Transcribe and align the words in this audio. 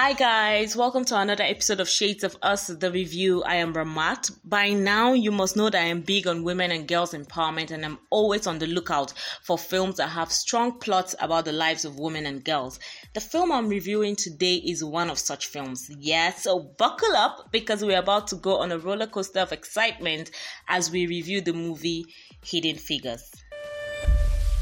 Hi 0.00 0.12
guys, 0.12 0.76
welcome 0.76 1.04
to 1.06 1.18
another 1.18 1.42
episode 1.42 1.80
of 1.80 1.88
Shades 1.88 2.22
of 2.22 2.36
Us, 2.40 2.68
the 2.68 2.88
review. 2.88 3.42
I 3.42 3.56
am 3.56 3.74
Ramat. 3.74 4.30
By 4.44 4.70
now, 4.70 5.12
you 5.12 5.32
must 5.32 5.56
know 5.56 5.68
that 5.70 5.82
I 5.82 5.86
am 5.86 6.02
big 6.02 6.28
on 6.28 6.44
women 6.44 6.70
and 6.70 6.86
girls 6.86 7.14
empowerment 7.14 7.72
and 7.72 7.84
I'm 7.84 7.98
always 8.10 8.46
on 8.46 8.60
the 8.60 8.68
lookout 8.68 9.12
for 9.42 9.58
films 9.58 9.96
that 9.96 10.06
have 10.10 10.30
strong 10.30 10.78
plots 10.78 11.16
about 11.20 11.46
the 11.46 11.52
lives 11.52 11.84
of 11.84 11.98
women 11.98 12.26
and 12.26 12.44
girls. 12.44 12.78
The 13.14 13.20
film 13.20 13.50
I'm 13.50 13.68
reviewing 13.68 14.14
today 14.14 14.54
is 14.54 14.84
one 14.84 15.10
of 15.10 15.18
such 15.18 15.48
films. 15.48 15.90
Yes, 15.98 16.44
so 16.44 16.60
buckle 16.78 17.16
up 17.16 17.50
because 17.50 17.84
we're 17.84 17.98
about 17.98 18.28
to 18.28 18.36
go 18.36 18.58
on 18.58 18.70
a 18.70 18.78
roller 18.78 19.08
coaster 19.08 19.40
of 19.40 19.52
excitement 19.52 20.30
as 20.68 20.92
we 20.92 21.08
review 21.08 21.40
the 21.40 21.52
movie 21.52 22.06
Hidden 22.44 22.76
Figures. 22.76 23.32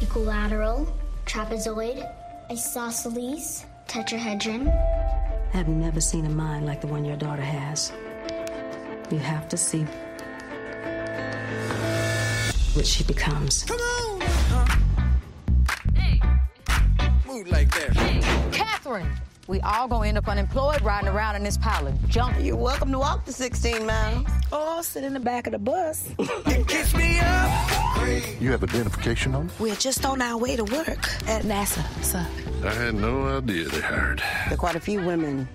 Equilateral, 0.00 0.96
trapezoid, 1.26 2.10
isosceles, 2.50 3.66
tetrahedron. 3.86 4.72
I've 5.56 5.68
never 5.68 6.02
seen 6.02 6.26
a 6.26 6.28
mind 6.28 6.66
like 6.66 6.82
the 6.82 6.86
one 6.86 7.02
your 7.02 7.16
daughter 7.16 7.40
has. 7.40 7.90
You 9.10 9.18
have 9.18 9.48
to 9.48 9.56
see 9.56 9.86
what 12.74 12.86
she 12.86 13.02
becomes. 13.04 13.64
Come 13.64 13.80
on! 13.80 14.22
Uh, 14.22 14.66
hey. 15.94 16.20
Move 17.26 17.48
like 17.48 17.70
that. 17.70 18.52
Katherine! 18.52 19.08
We 19.48 19.60
all 19.60 19.86
gonna 19.86 20.08
end 20.08 20.18
up 20.18 20.26
unemployed 20.26 20.82
riding 20.82 21.08
around 21.08 21.36
in 21.36 21.44
this 21.44 21.56
pile 21.56 21.86
of 21.86 22.08
junk. 22.08 22.36
You're 22.40 22.56
welcome 22.56 22.90
to 22.90 22.98
walk 22.98 23.24
the 23.24 23.32
16 23.32 23.86
miles. 23.86 24.26
Or 24.50 24.82
sit 24.82 25.04
in 25.04 25.14
the 25.14 25.20
back 25.20 25.46
of 25.46 25.52
the 25.52 25.58
bus. 25.58 26.08
kiss 26.66 26.94
me 26.94 27.18
up. 27.20 28.40
You 28.40 28.50
have 28.50 28.64
identification 28.64 29.34
on? 29.34 29.50
We're 29.58 29.76
just 29.76 30.04
on 30.04 30.20
our 30.20 30.36
way 30.36 30.56
to 30.56 30.64
work 30.64 30.88
at 31.28 31.42
NASA, 31.42 31.84
sir. 32.02 32.26
I 32.64 32.72
had 32.72 32.94
no 32.94 33.38
idea 33.38 33.68
they 33.68 33.80
hired. 33.80 34.18
There 34.18 34.54
are 34.54 34.56
quite 34.56 34.76
a 34.76 34.80
few 34.80 35.00
women 35.04 35.48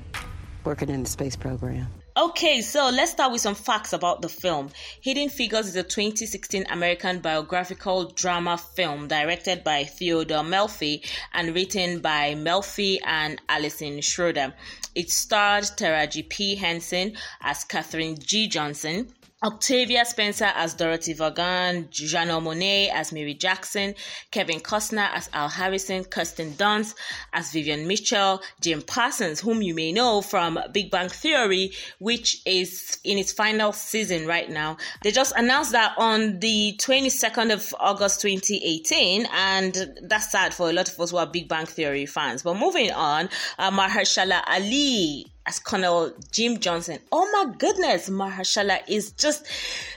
working 0.63 0.89
in 0.89 1.03
the 1.03 1.09
space 1.09 1.35
program. 1.35 1.87
Okay, 2.21 2.61
so 2.61 2.89
let's 2.89 3.13
start 3.13 3.31
with 3.31 3.41
some 3.41 3.55
facts 3.55 3.93
about 3.93 4.21
the 4.21 4.29
film. 4.29 4.69
Hidden 5.01 5.29
Figures 5.29 5.65
is 5.69 5.75
a 5.75 5.81
2016 5.81 6.65
American 6.69 7.17
biographical 7.17 8.11
drama 8.11 8.59
film 8.59 9.07
directed 9.07 9.63
by 9.63 9.85
Theodore 9.85 10.43
Melfi 10.43 11.03
and 11.33 11.55
written 11.55 11.99
by 11.99 12.35
Melfi 12.35 12.99
and 13.03 13.41
Alison 13.49 14.01
Schroeder. 14.01 14.53
It 14.93 15.09
starred 15.09 15.63
Taraji 15.63 16.29
P. 16.29 16.53
Henson 16.53 17.17
as 17.41 17.63
Katherine 17.63 18.19
G. 18.19 18.47
Johnson, 18.47 19.11
Octavia 19.43 20.05
Spencer 20.05 20.51
as 20.53 20.75
Dorothy 20.75 21.13
Vaughan, 21.13 21.85
Janelle 21.85 22.43
Monáe 22.43 22.89
as 22.91 23.11
Mary 23.11 23.33
Jackson, 23.33 23.95
Kevin 24.29 24.59
Costner 24.59 25.09
as 25.13 25.31
Al 25.33 25.49
Harrison, 25.49 26.03
Kirsten 26.03 26.51
Dunst 26.51 26.93
as 27.33 27.51
Vivian 27.51 27.87
Mitchell, 27.87 28.43
Jim 28.61 28.83
Parsons, 28.83 29.39
whom 29.39 29.63
you 29.63 29.73
may 29.73 29.91
know 29.91 30.21
from 30.21 30.59
Big 30.71 30.91
Bang 30.91 31.09
Theory, 31.09 31.71
which 31.97 32.39
is 32.45 32.99
in 33.03 33.17
its 33.17 33.31
final 33.31 33.73
season 33.73 34.27
right 34.27 34.47
now. 34.47 34.77
They 35.01 35.11
just 35.11 35.33
announced 35.35 35.71
that 35.71 35.95
on 35.97 36.39
the 36.39 36.75
22nd 36.79 37.51
of 37.51 37.73
August 37.79 38.21
2018, 38.21 39.27
and 39.33 39.95
that's 40.03 40.31
sad 40.31 40.53
for 40.53 40.69
a 40.69 40.73
lot 40.73 40.87
of 40.87 40.99
us 40.99 41.09
who 41.09 41.17
are 41.17 41.25
Big 41.25 41.47
Bang 41.47 41.65
Theory 41.65 42.05
fans. 42.05 42.43
But 42.43 42.57
moving 42.57 42.91
on, 42.91 43.27
uh, 43.57 43.71
Mahershala 43.71 44.43
Ali 44.45 45.30
as 45.45 45.59
Colonel 45.59 46.13
Jim 46.31 46.59
Johnson. 46.59 46.99
Oh 47.11 47.27
my 47.31 47.53
goodness, 47.57 48.09
Mahershala 48.09 48.79
is 48.87 49.11
just 49.11 49.47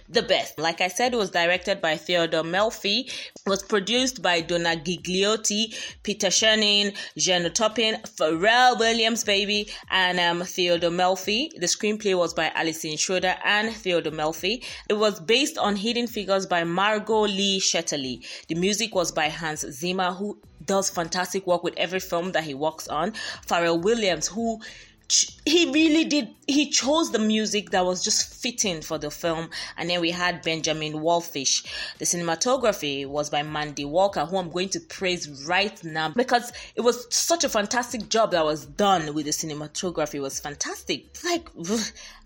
the 0.08 0.22
best. 0.22 0.58
Like 0.58 0.80
I 0.80 0.88
said, 0.88 1.12
it 1.12 1.16
was 1.16 1.30
directed 1.30 1.80
by 1.80 1.96
Theodore 1.96 2.42
Melfi, 2.42 3.10
was 3.46 3.62
produced 3.62 4.22
by 4.22 4.40
Donna 4.40 4.76
Gigliotti, 4.76 5.74
Peter 6.02 6.28
Chernin, 6.28 6.96
Jenno 7.18 7.52
Topping, 7.52 7.94
Pharrell 8.02 8.78
Williams, 8.78 9.24
baby, 9.24 9.68
and 9.90 10.18
um, 10.18 10.46
Theodore 10.46 10.90
Melfi. 10.90 11.50
The 11.54 11.66
screenplay 11.66 12.16
was 12.16 12.32
by 12.32 12.50
Alison 12.54 12.96
Schroeder 12.96 13.36
and 13.44 13.74
Theodore 13.74 14.12
Melfi. 14.12 14.64
It 14.88 14.94
was 14.94 15.20
based 15.20 15.58
on 15.58 15.76
Hidden 15.76 16.06
Figures 16.06 16.46
by 16.46 16.64
Margot 16.64 17.22
Lee 17.22 17.60
Shetterly. 17.60 18.24
The 18.48 18.54
music 18.54 18.94
was 18.94 19.12
by 19.12 19.28
Hans 19.28 19.60
Zimmer, 19.70 20.12
who 20.12 20.38
does 20.64 20.88
fantastic 20.88 21.46
work 21.46 21.62
with 21.62 21.74
every 21.76 22.00
film 22.00 22.32
that 22.32 22.44
he 22.44 22.54
works 22.54 22.88
on. 22.88 23.12
Pharrell 23.46 23.82
Williams, 23.82 24.26
who 24.26 24.60
he 25.44 25.70
really 25.70 26.04
did 26.04 26.28
he 26.46 26.70
chose 26.70 27.10
the 27.12 27.18
music 27.18 27.70
that 27.70 27.84
was 27.84 28.02
just 28.02 28.42
fitting 28.42 28.82
for 28.82 28.98
the 28.98 29.10
film. 29.10 29.50
And 29.76 29.88
then 29.90 30.00
we 30.00 30.10
had 30.10 30.42
benjamin 30.42 30.94
wallfisch 30.94 31.64
the 31.98 32.04
cinematography 32.04 33.06
was 33.06 33.30
by 33.30 33.42
mandy 33.42 33.84
walker 33.84 34.24
who 34.24 34.38
i'm 34.38 34.50
going 34.50 34.68
to 34.70 34.80
praise 34.80 35.46
right 35.46 35.82
now 35.84 36.08
because 36.10 36.52
it 36.74 36.80
was 36.80 37.06
such 37.14 37.44
a 37.44 37.48
fantastic 37.48 38.08
job 38.08 38.30
that 38.32 38.44
was 38.44 38.66
done 38.66 39.14
with 39.14 39.26
the 39.26 39.30
cinematography. 39.30 40.14
It 40.14 40.20
was 40.20 40.40
fantastic. 40.40 41.06
Like 41.24 41.48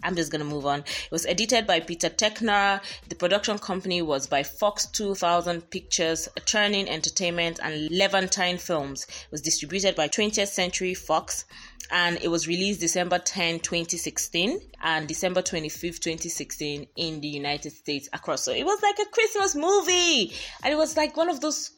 i'm 0.03 0.17
just 0.17 0.31
gonna 0.31 0.45
move 0.45 0.67
on. 0.67 0.81
It 0.81 1.11
was 1.11 1.27
edited 1.27 1.67
by 1.67 1.81
peter 1.81 2.09
teschner. 2.09 2.81
The 3.09 3.15
production 3.15 3.59
company 3.59 4.03
was 4.03 4.27
by 4.27 4.43
fox 4.43 4.87
2000 4.87 5.71
pictures 5.71 6.29
Chernin 6.47 6.89
Entertainment 6.89 7.61
and 7.63 7.91
levantine 7.91 8.59
films. 8.59 9.05
It 9.05 9.31
was 9.31 9.41
distributed 9.41 9.95
by 9.95 10.09
20th 10.09 10.49
century 10.49 10.95
fox 10.95 11.45
and 11.91 12.19
it 12.23 12.29
was 12.29 12.47
released 12.47 12.81
December 12.81 13.19
10, 13.19 13.61
2016 13.61 14.61
and 14.83 15.09
December 15.09 15.43
25, 15.43 15.81
2016 16.01 16.87
in 16.97 17.21
the 17.21 17.29
United 17.29 17.73
States 17.73 18.09
across. 18.13 18.43
So 18.43 18.53
it 18.53 18.65
was 18.65 18.83
like 18.83 18.99
a 18.99 19.11
Christmas 19.11 19.55
movie 19.55 20.33
and 20.63 20.73
it 20.73 20.77
was 20.77 20.97
like 20.97 21.17
one 21.17 21.31
of 21.31 21.41
those 21.41 21.71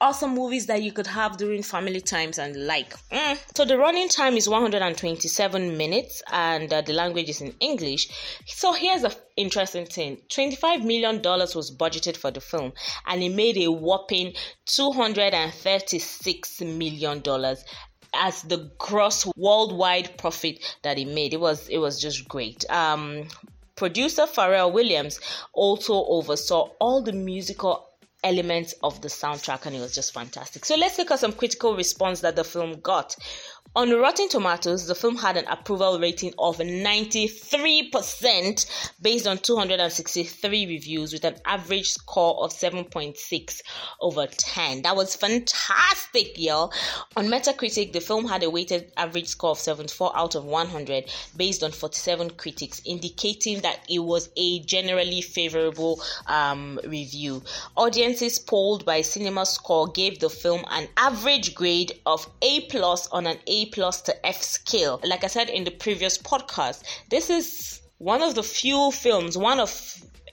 awesome 0.00 0.34
movies 0.34 0.66
that 0.66 0.82
you 0.82 0.92
could 0.92 1.06
have 1.06 1.36
during 1.36 1.62
family 1.62 2.00
times 2.00 2.38
and 2.38 2.66
like. 2.66 2.94
Mm. 3.10 3.38
So 3.56 3.64
the 3.64 3.76
running 3.76 4.08
time 4.08 4.36
is 4.36 4.48
127 4.48 5.76
minutes 5.76 6.22
and 6.30 6.72
uh, 6.72 6.82
the 6.82 6.92
language 6.92 7.28
is 7.28 7.40
in 7.40 7.54
English. 7.60 8.08
So 8.46 8.72
here's 8.72 9.04
a 9.04 9.12
interesting 9.36 9.86
thing. 9.86 10.18
25 10.28 10.84
million 10.84 11.20
dollars 11.20 11.54
was 11.54 11.74
budgeted 11.74 12.16
for 12.16 12.30
the 12.30 12.40
film 12.40 12.72
and 13.06 13.22
it 13.22 13.30
made 13.30 13.56
a 13.56 13.70
whopping 13.70 14.34
236 14.66 16.60
million 16.60 17.20
dollars 17.20 17.64
as 18.14 18.42
the 18.42 18.70
gross 18.78 19.26
worldwide 19.36 20.16
profit 20.16 20.76
that 20.82 20.96
he 20.96 21.04
made. 21.04 21.34
It 21.34 21.40
was 21.40 21.68
it 21.68 21.78
was 21.78 22.00
just 22.00 22.28
great. 22.28 22.64
Um, 22.70 23.28
producer 23.74 24.22
Pharrell 24.26 24.72
Williams 24.72 25.20
also 25.52 26.04
oversaw 26.06 26.70
all 26.80 27.02
the 27.02 27.12
musical 27.12 27.87
elements 28.24 28.74
of 28.82 29.00
the 29.00 29.08
soundtrack 29.08 29.66
and 29.66 29.76
it 29.76 29.80
was 29.80 29.94
just 29.94 30.12
fantastic. 30.12 30.64
So 30.64 30.76
let's 30.76 30.98
look 30.98 31.10
at 31.10 31.20
some 31.20 31.32
critical 31.32 31.76
response 31.76 32.20
that 32.20 32.36
the 32.36 32.44
film 32.44 32.80
got. 32.80 33.16
On 33.76 33.90
Rotten 33.90 34.30
Tomatoes, 34.30 34.86
the 34.86 34.94
film 34.94 35.16
had 35.16 35.36
an 35.36 35.44
approval 35.46 36.00
rating 36.00 36.32
of 36.38 36.56
93% 36.56 38.94
based 39.02 39.26
on 39.26 39.36
263 39.36 40.66
reviews 40.66 41.12
with 41.12 41.22
an 41.24 41.36
average 41.44 41.90
score 41.90 42.42
of 42.42 42.50
7.6 42.50 43.60
over 44.00 44.26
10. 44.26 44.80
That 44.82 44.96
was 44.96 45.16
fantastic, 45.16 46.38
y'all. 46.38 46.72
On 47.14 47.26
Metacritic, 47.26 47.92
the 47.92 48.00
film 48.00 48.26
had 48.26 48.42
a 48.42 48.48
weighted 48.48 48.90
average 48.96 49.28
score 49.28 49.50
of 49.50 49.58
74 49.58 50.16
out 50.16 50.34
of 50.34 50.46
100 50.46 51.04
based 51.36 51.62
on 51.62 51.70
47 51.70 52.30
critics, 52.30 52.80
indicating 52.86 53.60
that 53.60 53.80
it 53.88 53.98
was 53.98 54.30
a 54.36 54.60
generally 54.60 55.20
favorable 55.20 56.00
um, 56.26 56.80
review. 56.84 57.42
Audiences 57.76 58.38
polled 58.38 58.86
by 58.86 59.02
Cinema 59.02 59.44
Score 59.44 59.88
gave 59.88 60.20
the 60.20 60.30
film 60.30 60.64
an 60.70 60.88
average 60.96 61.54
grade 61.54 61.92
of 62.06 62.26
A 62.40 62.62
plus 62.62 63.08
on 63.08 63.26
an 63.26 63.36
A 63.46 63.57
plus 63.66 64.00
to 64.02 64.26
F 64.26 64.42
scale. 64.42 65.00
Like 65.04 65.24
I 65.24 65.28
said 65.28 65.48
in 65.48 65.64
the 65.64 65.70
previous 65.70 66.18
podcast, 66.18 66.82
this 67.10 67.30
is 67.30 67.80
one 67.98 68.22
of 68.22 68.34
the 68.34 68.42
few 68.42 68.90
films, 68.92 69.36
one 69.36 69.60
of 69.60 69.70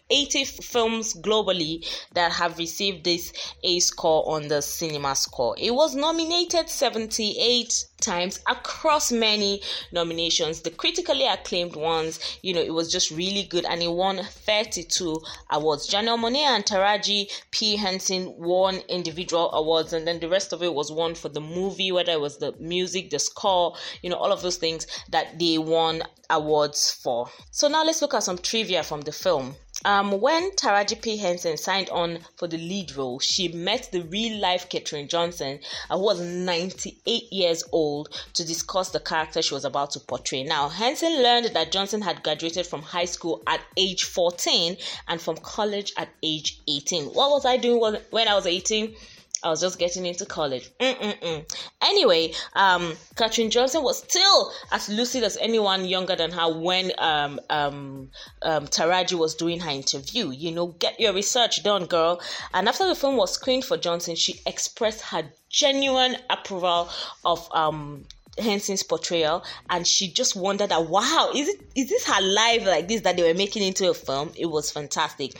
80 0.10 0.46
films 0.46 1.16
globally 1.16 1.84
that 2.14 2.32
have 2.32 2.60
received 2.60 3.04
this 3.04 3.34
A 3.63 3.80
score 3.80 4.24
on 4.30 4.48
the 4.48 4.62
cinema 4.62 5.16
score. 5.16 5.56
It 5.57 5.74
was 5.74 5.96
nominated 5.96 6.69
78 6.69 7.86
times 8.02 8.40
across 8.48 9.12
many 9.12 9.62
nominations. 9.92 10.62
The 10.62 10.69
critically 10.69 11.25
acclaimed 11.25 11.75
ones, 11.75 12.19
you 12.44 12.54
know, 12.54 12.62
it 12.62 12.74
was 12.74 12.92
just 12.92 13.10
really 13.10 13.44
good 13.44 13.66
and 13.66 13.81
it 13.81 13.92
won 13.92 14.18
32 14.24 15.22
awards. 15.50 15.90
Janelle 15.90 16.19
Monáe 16.19 16.56
and 16.56 16.63
Taraji 16.63 17.31
P. 17.50 17.75
Henson 17.75 18.34
won 18.38 18.75
individual 18.88 19.51
awards 19.54 19.92
and 19.92 20.08
then 20.08 20.19
the 20.19 20.30
rest 20.30 20.54
of 20.54 20.62
it 20.62 20.74
was 20.74 20.92
won 20.92 21.16
for 21.16 21.30
the 21.30 21.42
movie, 21.42 21.92
whether 21.92 22.12
it 22.12 22.22
was 22.22 22.38
the 22.38 22.54
music, 22.60 23.10
the 23.10 23.18
score, 23.18 23.75
you 24.04 24.10
know, 24.12 24.18
all 24.18 24.31
of 24.31 24.44
those 24.44 24.58
things 24.58 24.86
that 25.10 25.40
they 25.40 25.58
won 25.58 26.04
awards 26.30 26.92
for. 26.92 27.28
So 27.50 27.68
now 27.68 27.84
let's 27.84 28.01
look 28.01 28.13
at 28.13 28.24
some 28.24 28.38
trivia 28.38 28.84
from 28.84 29.01
the 29.01 29.12
film. 29.12 29.56
Um, 29.86 30.20
when 30.20 30.50
Taraji 30.54 31.00
P. 31.00 31.16
Henson 31.16 31.58
signed 31.58 31.92
on 31.92 32.18
for 32.38 32.48
the 32.48 32.58
lead 32.58 32.96
role, 32.96 33.20
she 33.20 33.50
met 33.50 33.90
the 33.92 34.02
real 34.02 34.40
life 34.40 34.68
Katherine 34.68 35.08
Johnson, 35.08 35.60
who 35.92 36.00
was 36.00 36.20
98 36.20 37.32
years 37.32 37.64
old, 37.72 38.10
to 38.34 38.44
discuss 38.44 38.90
the 38.90 39.00
character 39.00 39.44
she 39.44 39.54
was 39.54 39.64
about 39.64 39.92
to 39.92 40.00
portray. 40.00 40.44
Now, 40.44 40.70
Henson 40.70 41.22
learned 41.22 41.52
that 41.54 41.72
Johnson 41.72 42.02
had 42.02 42.24
graduated 42.24 42.66
from 42.66 42.82
high 42.82 43.06
school 43.06 43.44
at 43.46 43.62
age 43.78 44.06
14 44.06 44.76
and 45.08 45.22
from 45.22 45.38
college 45.38 45.94
at 45.98 46.10
age 46.24 46.60
18. 46.68 47.06
What 47.14 47.30
was 47.30 47.46
I 47.46 47.58
doing 47.58 48.02
when 48.10 48.28
I 48.28 48.34
was 48.34 48.48
18? 48.48 48.96
I 49.44 49.50
was 49.50 49.62
just 49.62 49.80
getting 49.80 50.06
into 50.06 50.26
college. 50.26 50.70
Mm-mm-mm. 50.80 51.46
Anyway, 51.82 52.34
um, 52.54 52.94
Katherine 53.16 53.50
Johnson 53.52 53.84
was 53.84 54.00
still 54.00 54.52
as 54.72 54.90
lucid 54.90 55.24
as 55.24 55.38
anyone 55.38 55.86
younger 55.86 56.16
than 56.16 56.32
her 56.32 56.52
when 56.52 56.92
um, 56.98 57.40
um, 57.50 58.10
um, 58.42 58.68
Taraji 58.68 59.18
was 59.18 59.36
doing 59.36 59.60
her 59.60 59.72
interview. 59.72 60.32
You 60.32 60.52
know, 60.52 60.68
get 60.68 61.00
your 61.00 61.14
research 61.14 61.64
done, 61.64 61.86
girl. 61.86 62.22
And 62.54 62.68
after 62.68 62.88
the 62.88 62.96
film 62.96 63.18
was 63.18 63.34
screened 63.34 63.66
for 63.66 63.78
Johnson, 63.78 64.16
she 64.16 64.42
expressed 64.46 65.02
her 65.02 65.24
genuine 65.50 66.18
approval 66.30 66.90
of 67.24 67.48
um 67.54 68.06
Henson's 68.38 68.84
portrayal, 68.84 69.44
and 69.70 69.88
she 69.88 70.08
just 70.10 70.36
wondered 70.36 70.70
that 70.70 70.88
wow, 70.88 71.32
is 71.34 71.48
it 71.48 71.62
is 71.76 71.90
this 71.90 72.06
her 72.06 72.22
life 72.22 72.66
like 72.66 72.88
this 72.88 73.02
that 73.02 73.16
they 73.18 73.24
were 73.24 73.38
making 73.38 73.64
into 73.64 73.90
a 73.90 73.94
film? 73.94 74.32
It 74.36 74.48
was 74.48 74.72
fantastic. 74.72 75.34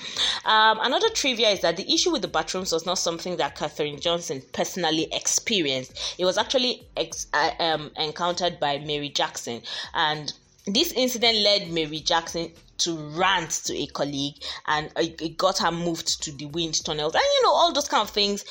Um, 0.46 0.80
another 0.82 1.10
trivia 1.10 1.50
is 1.50 1.62
that 1.62 1.78
the 1.78 1.94
issue 1.94 2.12
with 2.12 2.22
the 2.22 2.28
bathrooms 2.28 2.72
was 2.72 2.86
not 2.86 2.98
something 2.98 3.38
that 3.38 3.56
Katherine 3.56 4.00
Johnson 4.00 4.42
personally 4.54 5.08
experienced. 5.12 6.16
It 6.18 6.26
was 6.26 6.38
actually 6.38 6.88
ex- 6.96 7.28
uh, 7.34 7.52
um, 7.60 7.92
encountered 7.98 8.60
by 8.60 8.80
Mary 8.80 9.10
Jackson, 9.10 9.62
and 9.94 10.32
this 10.66 10.92
incident 10.94 11.38
led 11.40 11.70
Mary 11.70 12.00
Jackson 12.00 12.52
to 12.78 12.96
rant 12.96 13.52
to 13.66 13.74
a 13.76 13.88
colleague, 13.88 14.36
and 14.68 14.92
it 14.98 15.38
got 15.38 15.60
her 15.60 15.72
moved 15.72 16.24
to 16.24 16.32
the 16.32 16.46
wind 16.46 16.84
tunnels, 16.84 17.14
and 17.14 17.24
you 17.24 17.44
know 17.44 17.54
all 17.54 17.72
those 17.72 17.88
kind 17.88 18.02
of 18.02 18.10
things 18.10 18.44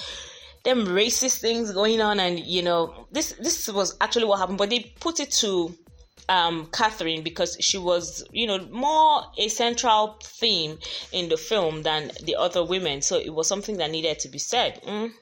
them 0.64 0.86
racist 0.86 1.38
things 1.38 1.72
going 1.72 2.00
on, 2.00 2.18
and 2.20 2.38
you 2.38 2.62
know 2.62 3.06
this 3.12 3.34
this 3.40 3.68
was 3.68 3.96
actually 4.00 4.24
what 4.24 4.38
happened. 4.38 4.58
But 4.58 4.70
they 4.70 4.92
put 5.00 5.20
it 5.20 5.30
to 5.42 5.74
um, 6.28 6.66
Katherine 6.72 7.22
because 7.22 7.56
she 7.60 7.78
was, 7.78 8.24
you 8.32 8.46
know, 8.46 8.66
more 8.70 9.24
a 9.38 9.48
central 9.48 10.18
theme 10.22 10.78
in 11.12 11.28
the 11.28 11.36
film 11.36 11.82
than 11.82 12.10
the 12.22 12.36
other 12.36 12.64
women. 12.64 13.02
So 13.02 13.16
it 13.18 13.34
was 13.34 13.46
something 13.46 13.76
that 13.76 13.90
needed 13.90 14.18
to 14.20 14.28
be 14.28 14.38
said. 14.38 14.80
Mm. 14.86 15.12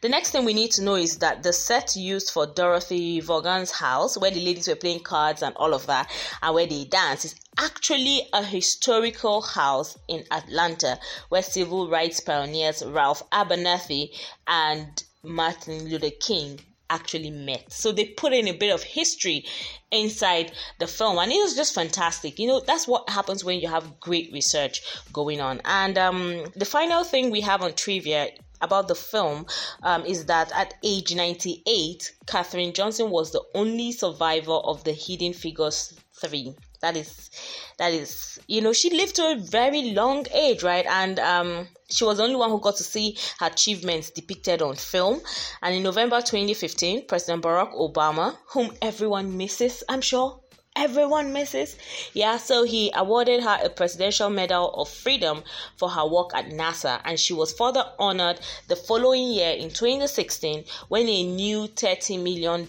The 0.00 0.08
next 0.08 0.30
thing 0.30 0.44
we 0.44 0.54
need 0.54 0.72
to 0.72 0.82
know 0.82 0.96
is 0.96 1.18
that 1.18 1.44
the 1.44 1.52
set 1.52 1.94
used 1.94 2.32
for 2.32 2.46
Dorothy 2.46 3.20
Vaughan's 3.20 3.70
house, 3.70 4.18
where 4.18 4.32
the 4.32 4.44
ladies 4.44 4.66
were 4.66 4.74
playing 4.74 5.00
cards 5.00 5.42
and 5.42 5.54
all 5.54 5.72
of 5.74 5.86
that, 5.86 6.10
and 6.42 6.52
where 6.52 6.66
they 6.66 6.84
dance, 6.84 7.24
is 7.24 7.36
actually 7.58 8.28
a 8.32 8.42
historical 8.42 9.42
house 9.42 9.98
in 10.08 10.24
Atlanta 10.30 10.98
where 11.28 11.42
civil 11.42 11.88
rights 11.88 12.20
pioneers 12.20 12.82
Ralph 12.84 13.22
Abernathy 13.30 14.10
and 14.46 15.02
Martin 15.22 15.84
Luther 15.88 16.10
King 16.20 16.60
actually 16.92 17.30
met. 17.30 17.72
So 17.72 17.90
they 17.90 18.06
put 18.06 18.32
in 18.32 18.48
a 18.48 18.52
bit 18.52 18.72
of 18.72 18.82
history 18.82 19.46
inside 19.90 20.52
the 20.78 20.86
film, 20.86 21.18
and 21.18 21.32
it 21.32 21.42
was 21.42 21.54
just 21.54 21.74
fantastic. 21.74 22.38
You 22.38 22.48
know, 22.48 22.60
that's 22.60 22.86
what 22.86 23.08
happens 23.08 23.44
when 23.44 23.60
you 23.60 23.68
have 23.68 24.00
great 24.00 24.30
research 24.32 24.82
going 25.12 25.40
on. 25.40 25.60
And 25.64 25.96
um, 25.96 26.44
the 26.54 26.64
final 26.64 27.04
thing 27.04 27.30
we 27.30 27.40
have 27.40 27.62
on 27.62 27.74
trivia 27.74 28.30
about 28.60 28.88
the 28.88 28.94
film 28.94 29.46
um, 29.82 30.04
is 30.04 30.26
that 30.26 30.52
at 30.54 30.74
age 30.82 31.14
98, 31.14 32.12
Katherine 32.26 32.72
Johnson 32.72 33.10
was 33.10 33.32
the 33.32 33.42
only 33.54 33.92
survivor 33.92 34.52
of 34.52 34.84
the 34.84 34.92
Hidden 34.92 35.32
Figures 35.32 35.94
3. 36.14 36.54
That 36.82 36.96
is, 36.96 37.30
that 37.78 37.92
is, 37.92 38.40
you 38.48 38.60
know, 38.60 38.72
she 38.72 38.90
lived 38.90 39.14
to 39.16 39.22
a 39.22 39.36
very 39.36 39.92
long 39.92 40.26
age, 40.34 40.64
right? 40.64 40.84
And 40.84 41.18
um, 41.20 41.68
she 41.88 42.04
was 42.04 42.16
the 42.16 42.24
only 42.24 42.34
one 42.34 42.50
who 42.50 42.60
got 42.60 42.76
to 42.76 42.82
see 42.82 43.16
her 43.38 43.46
achievements 43.46 44.10
depicted 44.10 44.60
on 44.60 44.74
film. 44.74 45.20
And 45.62 45.76
in 45.76 45.84
November 45.84 46.20
2015, 46.20 47.06
President 47.06 47.44
Barack 47.44 47.72
Obama, 47.74 48.36
whom 48.48 48.72
everyone 48.82 49.36
misses, 49.36 49.84
I'm 49.88 50.00
sure, 50.00 50.40
everyone 50.74 51.32
misses. 51.32 51.76
Yeah, 52.14 52.38
so 52.38 52.64
he 52.64 52.90
awarded 52.96 53.42
her 53.42 53.58
a 53.62 53.68
Presidential 53.68 54.30
Medal 54.30 54.74
of 54.74 54.88
Freedom 54.88 55.44
for 55.76 55.88
her 55.88 56.06
work 56.06 56.30
at 56.34 56.46
NASA, 56.46 57.00
and 57.04 57.18
she 57.20 57.32
was 57.32 57.52
further 57.52 57.84
honored 57.98 58.40
the 58.68 58.76
following 58.76 59.28
year 59.28 59.52
in 59.52 59.68
2016 59.68 60.64
when 60.88 61.08
a 61.08 61.22
new 61.22 61.68
$30 61.68 62.22
million 62.22 62.66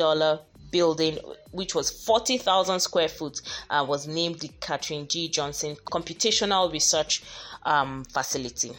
building, 0.73 1.17
which 1.51 1.73
was 1.73 1.89
40,000 1.89 2.81
square 2.81 3.07
foot, 3.07 3.39
uh, 3.69 3.85
was 3.87 4.07
named 4.07 4.39
the 4.39 4.49
Katherine 4.59 5.07
G. 5.07 5.29
Johnson 5.29 5.77
Computational 5.85 6.69
Research 6.73 7.23
um, 7.63 8.03
Facility. 8.05 8.73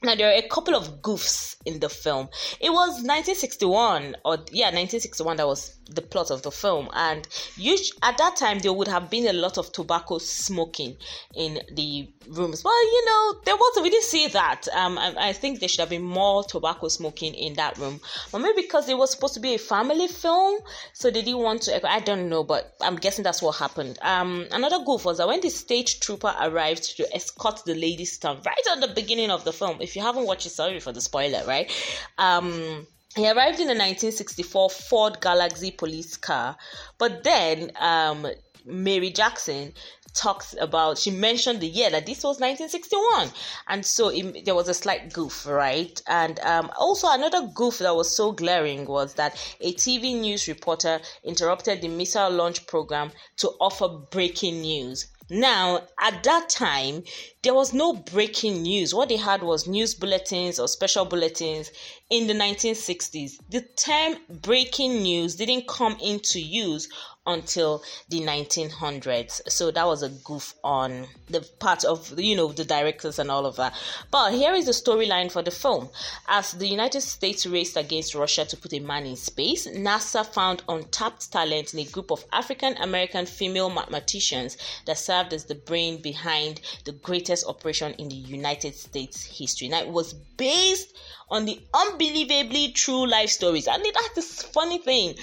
Now 0.00 0.14
there 0.14 0.28
are 0.28 0.38
a 0.38 0.48
couple 0.48 0.76
of 0.76 1.02
goofs 1.02 1.56
in 1.66 1.80
the 1.80 1.88
film. 1.88 2.28
It 2.60 2.70
was 2.70 3.02
1961 3.02 4.16
or 4.24 4.34
yeah, 4.52 4.66
1961 4.66 5.38
that 5.38 5.46
was 5.46 5.77
the 5.88 6.02
plot 6.02 6.30
of 6.30 6.42
the 6.42 6.50
film 6.50 6.88
and 6.94 7.26
you 7.56 7.76
at 8.02 8.18
that 8.18 8.36
time 8.36 8.58
there 8.60 8.72
would 8.72 8.88
have 8.88 9.10
been 9.10 9.26
a 9.26 9.32
lot 9.32 9.58
of 9.58 9.72
tobacco 9.72 10.18
smoking 10.18 10.96
in 11.34 11.60
the 11.72 12.08
rooms. 12.28 12.62
Well, 12.62 12.84
you 12.84 13.06
know, 13.06 13.40
there 13.44 13.56
wasn't 13.56 13.84
we 13.84 13.90
didn't 13.90 14.04
see 14.04 14.28
that. 14.28 14.66
Um 14.74 14.98
I, 14.98 15.14
I 15.28 15.32
think 15.32 15.60
there 15.60 15.68
should 15.68 15.80
have 15.80 15.90
been 15.90 16.02
more 16.02 16.44
tobacco 16.44 16.88
smoking 16.88 17.34
in 17.34 17.54
that 17.54 17.78
room. 17.78 18.00
But 18.30 18.40
maybe 18.40 18.62
because 18.62 18.88
it 18.88 18.96
was 18.96 19.10
supposed 19.10 19.34
to 19.34 19.40
be 19.40 19.54
a 19.54 19.58
family 19.58 20.08
film, 20.08 20.60
so 20.92 21.10
they 21.10 21.22
didn't 21.22 21.42
want 21.42 21.62
to 21.62 21.86
I 21.88 22.00
don't 22.00 22.28
know, 22.28 22.44
but 22.44 22.74
I'm 22.80 22.96
guessing 22.96 23.24
that's 23.24 23.42
what 23.42 23.56
happened. 23.56 23.98
Um 24.02 24.46
another 24.52 24.84
goof 24.84 25.04
was 25.04 25.18
that 25.18 25.28
when 25.28 25.40
the 25.40 25.50
stage 25.50 26.00
trooper 26.00 26.34
arrived 26.40 26.96
to 26.96 27.14
escort 27.14 27.64
the 27.64 27.74
ladies 27.74 28.18
down 28.18 28.40
right 28.44 28.66
at 28.72 28.80
the 28.80 28.88
beginning 28.88 29.30
of 29.30 29.44
the 29.44 29.52
film 29.52 29.78
if 29.80 29.96
you 29.96 30.02
haven't 30.02 30.26
watched 30.26 30.46
it, 30.46 30.50
sorry 30.50 30.80
for 30.80 30.92
the 30.92 31.00
spoiler, 31.00 31.42
right? 31.46 31.70
Um, 32.18 32.86
he 33.18 33.28
arrived 33.28 33.58
in 33.58 33.66
a 33.66 33.74
1964 33.74 34.70
Ford 34.70 35.20
Galaxie 35.20 35.72
police 35.72 36.16
car, 36.16 36.56
but 36.98 37.24
then 37.24 37.72
um, 37.80 38.26
Mary 38.64 39.10
Jackson 39.10 39.72
talks 40.14 40.54
about 40.60 40.98
she 40.98 41.10
mentioned 41.10 41.60
the 41.60 41.66
year 41.66 41.90
that 41.90 42.06
this 42.06 42.24
was 42.24 42.40
1961 42.40 43.30
and 43.68 43.84
so 43.84 44.08
it, 44.08 44.44
there 44.44 44.54
was 44.54 44.68
a 44.68 44.74
slight 44.74 45.12
goof 45.12 45.46
right? 45.46 46.00
And 46.06 46.40
um, 46.40 46.70
also 46.78 47.08
another 47.10 47.46
goof 47.54 47.78
that 47.78 47.94
was 47.94 48.14
so 48.14 48.32
glaring 48.32 48.86
was 48.86 49.14
that 49.14 49.36
a 49.60 49.72
tv 49.74 50.18
news 50.18 50.48
reporter 50.48 51.00
interrupted 51.24 51.82
the 51.82 51.88
missile 51.88 52.30
launch 52.30 52.66
program 52.66 53.12
to 53.36 53.48
offer 53.60 53.88
breaking 54.10 54.62
news 54.62 55.06
now, 55.30 55.86
at 56.00 56.22
that 56.24 56.48
time, 56.48 57.04
there 57.42 57.54
was 57.54 57.74
no 57.74 57.92
breaking 57.92 58.62
news. 58.62 58.94
What 58.94 59.10
they 59.10 59.16
had 59.16 59.42
was 59.42 59.66
news 59.66 59.94
bulletins 59.94 60.58
or 60.58 60.68
special 60.68 61.04
bulletins 61.04 61.70
in 62.08 62.26
the 62.26 62.32
1960s. 62.32 63.32
The 63.50 63.60
term 63.76 64.16
breaking 64.40 65.02
news 65.02 65.36
didn't 65.36 65.68
come 65.68 65.98
into 66.00 66.40
use 66.40 66.88
until 67.28 67.82
the 68.08 68.20
1900s. 68.20 69.40
So 69.48 69.70
that 69.70 69.86
was 69.86 70.02
a 70.02 70.08
goof 70.08 70.54
on 70.64 71.06
the 71.28 71.42
part 71.60 71.84
of 71.84 72.18
you 72.18 72.34
know 72.34 72.50
the 72.50 72.64
directors 72.64 73.18
and 73.18 73.30
all 73.30 73.46
of 73.46 73.56
that. 73.56 73.74
But 74.10 74.32
here 74.32 74.54
is 74.54 74.64
the 74.64 74.72
storyline 74.72 75.30
for 75.30 75.42
the 75.42 75.50
film. 75.50 75.90
As 76.26 76.52
the 76.52 76.66
United 76.66 77.02
States 77.02 77.46
raced 77.46 77.76
against 77.76 78.14
Russia 78.14 78.44
to 78.46 78.56
put 78.56 78.72
a 78.72 78.80
man 78.80 79.04
in 79.06 79.16
space, 79.16 79.68
NASA 79.68 80.26
found 80.26 80.62
untapped 80.68 81.30
talent 81.30 81.74
in 81.74 81.80
a 81.80 81.84
group 81.84 82.10
of 82.10 82.24
African 82.32 82.76
American 82.78 83.26
female 83.26 83.70
mathematicians 83.70 84.56
that 84.86 84.98
served 84.98 85.32
as 85.32 85.44
the 85.44 85.54
brain 85.54 86.00
behind 86.00 86.60
the 86.84 86.92
greatest 86.92 87.46
operation 87.46 87.92
in 87.98 88.08
the 88.08 88.16
United 88.16 88.74
States 88.74 89.24
history. 89.24 89.68
Now 89.68 89.80
it 89.80 89.88
was 89.88 90.14
based 90.14 90.96
on 91.30 91.44
the 91.44 91.60
unbelievably 91.74 92.72
true 92.72 93.06
life 93.06 93.28
stories. 93.28 93.68
And 93.68 93.84
that's 93.84 94.14
the 94.14 94.22
funny 94.22 94.78
thing 94.78 95.14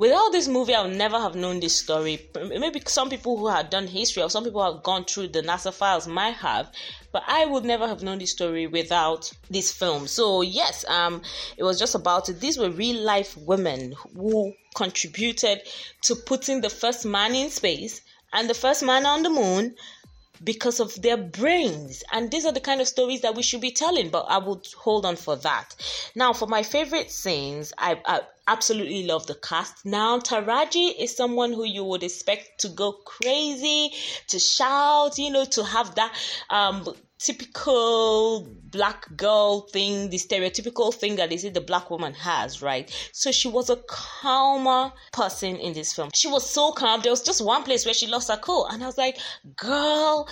Without 0.00 0.32
this 0.32 0.48
movie, 0.48 0.74
I 0.74 0.80
would 0.80 0.96
never 0.96 1.20
have 1.20 1.34
known 1.34 1.60
this 1.60 1.76
story. 1.76 2.26
Maybe 2.34 2.80
some 2.86 3.10
people 3.10 3.36
who 3.36 3.48
had 3.48 3.68
done 3.68 3.86
history 3.86 4.22
or 4.22 4.30
some 4.30 4.44
people 4.44 4.64
who 4.64 4.72
have 4.72 4.82
gone 4.82 5.04
through 5.04 5.28
the 5.28 5.42
NASA 5.42 5.74
files 5.74 6.08
might 6.08 6.36
have, 6.36 6.72
but 7.12 7.22
I 7.26 7.44
would 7.44 7.66
never 7.66 7.86
have 7.86 8.02
known 8.02 8.18
this 8.18 8.30
story 8.30 8.66
without 8.66 9.30
this 9.50 9.70
film. 9.70 10.06
So 10.06 10.40
yes, 10.40 10.86
um, 10.88 11.20
it 11.58 11.64
was 11.64 11.78
just 11.78 11.94
about 11.94 12.30
it. 12.30 12.40
These 12.40 12.56
were 12.56 12.70
real 12.70 12.98
life 13.02 13.36
women 13.36 13.94
who 14.16 14.54
contributed 14.74 15.60
to 16.04 16.14
putting 16.16 16.62
the 16.62 16.70
first 16.70 17.04
man 17.04 17.34
in 17.34 17.50
space 17.50 18.00
and 18.32 18.48
the 18.48 18.54
first 18.54 18.82
man 18.82 19.04
on 19.04 19.22
the 19.22 19.28
moon 19.28 19.74
because 20.42 20.80
of 20.80 21.00
their 21.02 21.16
brains. 21.16 22.02
And 22.12 22.30
these 22.30 22.46
are 22.46 22.52
the 22.52 22.60
kind 22.60 22.80
of 22.80 22.88
stories 22.88 23.20
that 23.22 23.34
we 23.34 23.42
should 23.42 23.60
be 23.60 23.70
telling, 23.70 24.10
but 24.10 24.26
I 24.28 24.38
would 24.38 24.66
hold 24.78 25.04
on 25.04 25.16
for 25.16 25.36
that. 25.36 25.74
Now, 26.14 26.32
for 26.32 26.46
my 26.46 26.62
favorite 26.62 27.10
scenes, 27.10 27.72
I, 27.78 28.00
I 28.06 28.20
absolutely 28.48 29.06
love 29.06 29.26
the 29.26 29.34
cast. 29.34 29.84
Now, 29.84 30.18
Taraji 30.18 30.94
is 30.98 31.16
someone 31.16 31.52
who 31.52 31.64
you 31.64 31.84
would 31.84 32.02
expect 32.02 32.60
to 32.60 32.68
go 32.68 32.92
crazy, 32.92 33.92
to 34.28 34.38
shout, 34.38 35.18
you 35.18 35.30
know, 35.30 35.44
to 35.44 35.64
have 35.64 35.94
that 35.96 36.14
um 36.50 36.86
typical 37.20 38.48
black 38.70 39.14
girl 39.16 39.60
thing, 39.60 40.08
the 40.10 40.16
stereotypical 40.16 40.92
thing 40.92 41.16
that 41.16 41.28
they 41.28 41.36
say 41.36 41.50
the 41.50 41.60
black 41.60 41.90
woman 41.90 42.14
has, 42.14 42.62
right? 42.62 42.90
So 43.12 43.30
she 43.30 43.46
was 43.46 43.68
a 43.68 43.76
calmer 43.88 44.92
person 45.12 45.56
in 45.56 45.74
this 45.74 45.92
film. 45.92 46.10
She 46.14 46.28
was 46.28 46.48
so 46.48 46.72
calm. 46.72 47.02
There 47.02 47.12
was 47.12 47.22
just 47.22 47.44
one 47.44 47.62
place 47.62 47.84
where 47.84 47.94
she 47.94 48.06
lost 48.06 48.30
her 48.30 48.38
cool, 48.38 48.66
and 48.66 48.82
I 48.82 48.86
was 48.86 48.98
like, 48.98 49.18
girl, 49.56 50.28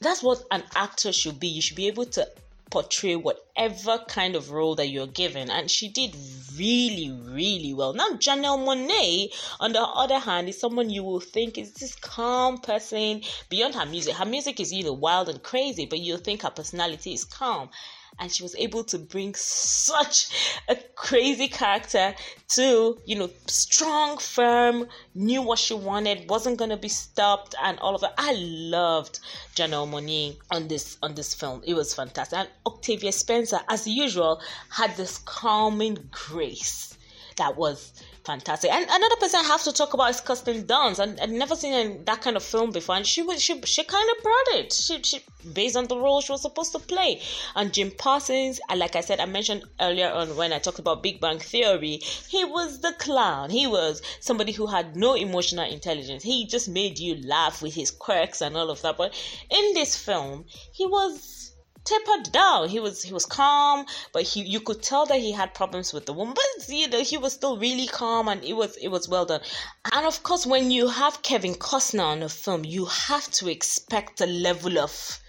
that's 0.00 0.22
what 0.22 0.42
an 0.50 0.64
actor 0.74 1.12
should 1.12 1.38
be. 1.38 1.48
You 1.48 1.62
should 1.62 1.76
be 1.76 1.86
able 1.86 2.06
to 2.06 2.28
portray 2.70 3.16
whatever 3.16 3.98
kind 4.08 4.34
of 4.34 4.50
role 4.50 4.74
that 4.74 4.88
you're 4.88 5.06
given. 5.06 5.50
And 5.50 5.70
she 5.70 5.88
did 5.88 6.14
really, 6.56 7.10
really 7.10 7.72
well. 7.74 7.92
Now, 7.92 8.08
Janelle 8.10 8.58
Monáe, 8.58 9.32
on 9.60 9.72
the 9.72 9.82
other 9.82 10.18
hand, 10.18 10.48
is 10.48 10.58
someone 10.58 10.90
you 10.90 11.04
will 11.04 11.20
think 11.20 11.58
is 11.58 11.72
this 11.72 11.94
calm 11.94 12.58
person 12.58 13.22
beyond 13.48 13.74
her 13.74 13.86
music. 13.86 14.14
Her 14.14 14.24
music 14.24 14.60
is, 14.60 14.72
know, 14.84 14.92
wild 14.92 15.28
and 15.28 15.42
crazy, 15.42 15.86
but 15.86 16.00
you'll 16.00 16.18
think 16.18 16.42
her 16.42 16.50
personality 16.50 17.12
is 17.12 17.24
calm. 17.24 17.70
And 18.18 18.32
she 18.32 18.42
was 18.42 18.54
able 18.56 18.84
to 18.84 18.98
bring 18.98 19.34
such 19.34 20.28
a 20.68 20.76
crazy 20.94 21.48
character 21.48 22.14
to, 22.48 22.98
you 23.04 23.16
know, 23.16 23.30
strong, 23.46 24.18
firm, 24.18 24.86
knew 25.14 25.42
what 25.42 25.58
she 25.58 25.74
wanted, 25.74 26.28
wasn't 26.28 26.58
gonna 26.58 26.76
be 26.76 26.88
stopped, 26.88 27.54
and 27.62 27.78
all 27.80 27.94
of 27.94 28.00
that. 28.00 28.14
I 28.18 28.32
loved 28.36 29.20
Janelle 29.54 29.88
Monáe 29.88 30.36
on 30.50 30.68
this 30.68 30.96
on 31.02 31.14
this 31.14 31.34
film. 31.34 31.62
It 31.66 31.74
was 31.74 31.94
fantastic. 31.94 32.38
And 32.38 32.48
Octavia 32.66 33.12
Spencer, 33.12 33.60
as 33.68 33.86
usual, 33.86 34.40
had 34.70 34.96
this 34.96 35.18
calming 35.18 36.08
grace 36.10 36.96
that 37.36 37.56
was 37.56 37.92
fantastic. 38.26 38.72
And 38.72 38.84
another 38.90 39.16
person 39.16 39.40
I 39.40 39.44
have 39.44 39.62
to 39.62 39.72
talk 39.72 39.94
about 39.94 40.10
is 40.10 40.20
Kirsten 40.20 40.64
Dunst. 40.64 40.98
And 40.98 41.18
I'd 41.20 41.30
never 41.30 41.54
seen 41.54 42.04
that 42.04 42.20
kind 42.20 42.36
of 42.36 42.42
film 42.42 42.72
before, 42.72 42.96
and 42.96 43.06
she 43.06 43.22
was 43.22 43.40
she 43.40 43.60
she 43.62 43.84
kind 43.84 44.08
of 44.10 44.22
brought 44.22 44.48
it. 44.58 44.72
She, 44.72 45.02
she 45.02 45.20
based 45.54 45.76
on 45.76 45.86
the 45.86 45.96
role 45.96 46.20
she 46.20 46.32
was 46.32 46.42
supposed 46.42 46.72
to 46.72 46.80
play. 46.80 47.22
And 47.54 47.72
Jim 47.72 47.92
Parsons, 47.92 48.60
like 48.74 48.96
I 48.96 49.00
said, 49.00 49.20
I 49.20 49.26
mentioned 49.26 49.64
earlier 49.80 50.10
on 50.10 50.36
when 50.36 50.52
I 50.52 50.58
talked 50.58 50.80
about 50.80 51.02
Big 51.02 51.20
Bang 51.20 51.38
Theory, 51.38 52.00
he 52.28 52.44
was 52.44 52.80
the 52.80 52.92
clown. 52.98 53.50
He 53.50 53.66
was 53.66 54.02
somebody 54.20 54.52
who 54.52 54.66
had 54.66 54.96
no 54.96 55.14
emotional 55.14 55.70
intelligence. 55.70 56.24
He 56.24 56.46
just 56.46 56.68
made 56.68 56.98
you 56.98 57.14
laugh 57.24 57.62
with 57.62 57.74
his 57.74 57.92
quirks 57.92 58.40
and 58.40 58.56
all 58.56 58.70
of 58.70 58.82
that. 58.82 58.96
But 58.96 59.14
in 59.48 59.74
this 59.74 59.96
film, 59.96 60.46
he 60.72 60.84
was 60.84 61.52
tapered 61.86 62.32
down. 62.32 62.68
He 62.68 62.80
was 62.80 63.02
he 63.02 63.12
was 63.12 63.24
calm, 63.24 63.86
but 64.12 64.22
he 64.22 64.42
you 64.42 64.60
could 64.60 64.82
tell 64.82 65.06
that 65.06 65.20
he 65.20 65.32
had 65.32 65.54
problems 65.54 65.92
with 65.92 66.04
the 66.06 66.12
woman. 66.12 66.34
But 66.34 66.68
you 66.68 66.88
know, 66.88 67.02
he 67.02 67.16
was 67.16 67.32
still 67.32 67.56
really 67.56 67.86
calm 67.86 68.28
and 68.28 68.44
it 68.44 68.54
was 68.54 68.76
it 68.76 68.88
was 68.88 69.08
well 69.08 69.24
done. 69.24 69.40
And 69.92 70.06
of 70.06 70.22
course 70.22 70.44
when 70.44 70.70
you 70.70 70.88
have 70.88 71.22
Kevin 71.22 71.54
Costner 71.54 72.04
on 72.04 72.22
a 72.22 72.28
film, 72.28 72.64
you 72.64 72.84
have 72.86 73.30
to 73.32 73.48
expect 73.48 74.20
a 74.20 74.26
level 74.26 74.78
of 74.78 75.20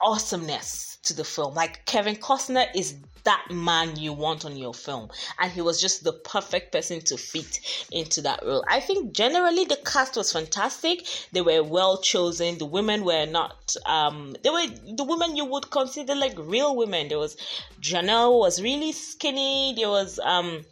awesomeness 0.00 0.91
to 1.04 1.14
the 1.14 1.24
film. 1.24 1.54
Like 1.54 1.84
Kevin 1.86 2.16
Costner 2.16 2.66
is 2.74 2.96
that 3.24 3.46
man 3.50 3.96
you 3.96 4.12
want 4.12 4.44
on 4.44 4.56
your 4.56 4.74
film. 4.74 5.08
And 5.38 5.50
he 5.50 5.60
was 5.60 5.80
just 5.80 6.04
the 6.04 6.12
perfect 6.12 6.72
person 6.72 7.00
to 7.02 7.16
fit 7.16 7.86
into 7.90 8.20
that 8.22 8.44
role. 8.44 8.64
I 8.68 8.80
think 8.80 9.12
generally 9.12 9.64
the 9.64 9.78
cast 9.84 10.16
was 10.16 10.32
fantastic. 10.32 11.06
They 11.32 11.40
were 11.40 11.62
well 11.62 11.98
chosen. 11.98 12.58
The 12.58 12.66
women 12.66 13.04
were 13.04 13.26
not 13.26 13.76
um 13.86 14.34
they 14.42 14.50
were 14.50 14.66
the 14.96 15.04
women 15.04 15.36
you 15.36 15.44
would 15.44 15.70
consider 15.70 16.14
like 16.14 16.34
real 16.36 16.76
women. 16.76 17.08
There 17.08 17.18
was 17.18 17.36
Janelle 17.80 18.38
was 18.38 18.60
really 18.60 18.92
skinny. 18.92 19.74
There 19.76 19.88
was 19.88 20.18
um 20.18 20.64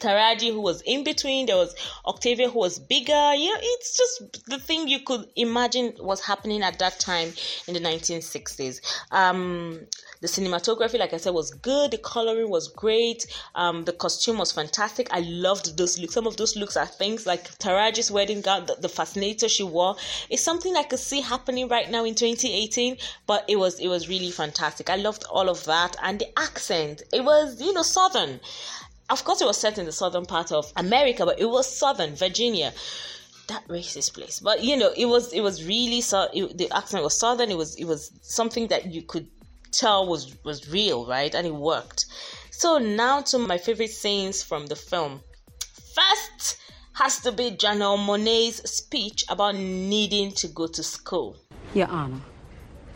Taraji, 0.00 0.52
who 0.52 0.60
was 0.60 0.82
in 0.82 1.04
between. 1.04 1.46
There 1.46 1.56
was 1.56 1.74
Octavia, 2.06 2.48
who 2.48 2.58
was 2.58 2.78
bigger. 2.78 3.12
Yeah, 3.12 3.56
it's 3.60 3.96
just 3.96 4.46
the 4.46 4.58
thing 4.58 4.88
you 4.88 5.00
could 5.00 5.26
imagine 5.36 5.94
was 5.98 6.24
happening 6.24 6.62
at 6.62 6.78
that 6.78 6.98
time 6.98 7.32
in 7.66 7.74
the 7.74 7.80
1960s. 7.80 8.80
Um, 9.10 9.80
the 10.20 10.28
cinematography, 10.28 10.98
like 10.98 11.14
I 11.14 11.16
said, 11.16 11.32
was 11.32 11.50
good. 11.50 11.92
The 11.92 11.98
coloring 11.98 12.50
was 12.50 12.68
great. 12.68 13.26
Um, 13.54 13.84
the 13.84 13.92
costume 13.92 14.38
was 14.38 14.52
fantastic. 14.52 15.08
I 15.12 15.20
loved 15.20 15.78
those 15.78 15.98
looks. 15.98 16.14
Some 16.14 16.26
of 16.26 16.36
those 16.36 16.56
looks 16.56 16.76
are 16.76 16.86
things 16.86 17.26
like 17.26 17.44
Taraji's 17.58 18.10
wedding 18.10 18.42
gown, 18.42 18.66
the, 18.66 18.76
the 18.78 18.88
fascinator 18.88 19.48
she 19.48 19.62
wore. 19.62 19.96
It's 20.28 20.42
something 20.42 20.76
I 20.76 20.82
could 20.82 20.98
see 20.98 21.20
happening 21.22 21.68
right 21.68 21.90
now 21.90 22.04
in 22.04 22.14
2018. 22.14 22.98
But 23.26 23.44
it 23.48 23.56
was 23.56 23.80
it 23.80 23.88
was 23.88 24.08
really 24.08 24.30
fantastic. 24.30 24.90
I 24.90 24.96
loved 24.96 25.24
all 25.24 25.48
of 25.48 25.64
that 25.64 25.96
and 26.02 26.18
the 26.18 26.38
accent. 26.38 27.02
It 27.12 27.24
was 27.24 27.60
you 27.60 27.72
know 27.72 27.82
southern. 27.82 28.40
Of 29.10 29.24
course, 29.24 29.40
it 29.40 29.46
was 29.46 29.56
set 29.56 29.78
in 29.78 29.86
the 29.86 29.92
southern 29.92 30.24
part 30.24 30.52
of 30.52 30.72
America, 30.76 31.26
but 31.26 31.40
it 31.40 31.50
was 31.50 31.66
southern 31.66 32.14
Virginia 32.14 32.72
that 33.48 33.66
racist 33.66 34.14
place 34.14 34.38
but 34.38 34.62
you 34.62 34.76
know 34.76 34.92
it 34.96 35.06
was 35.06 35.32
it 35.32 35.40
was 35.40 35.66
really 35.66 36.00
so 36.00 36.28
it, 36.32 36.56
the 36.56 36.70
accent 36.70 37.02
was 37.02 37.18
southern 37.18 37.50
it 37.50 37.56
was 37.56 37.74
it 37.74 37.84
was 37.84 38.12
something 38.22 38.68
that 38.68 38.86
you 38.86 39.02
could 39.02 39.26
tell 39.70 40.06
was 40.06 40.36
was 40.44 40.70
real, 40.70 41.06
right? 41.06 41.34
And 41.34 41.46
it 41.46 41.54
worked. 41.54 42.06
So 42.50 42.78
now 42.78 43.22
to 43.22 43.38
my 43.38 43.58
favorite 43.58 43.90
scenes 43.90 44.42
from 44.42 44.66
the 44.66 44.76
film. 44.76 45.20
First 45.94 46.58
has 46.94 47.20
to 47.20 47.32
be 47.32 47.50
Janelle 47.50 47.98
Monáe's 47.98 48.58
speech 48.70 49.24
about 49.28 49.54
needing 49.56 50.32
to 50.32 50.48
go 50.48 50.66
to 50.66 50.82
school. 50.82 51.36
Your 51.74 51.88
Honor, 51.88 52.20